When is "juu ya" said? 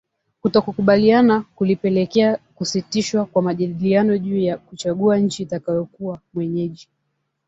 4.17-4.57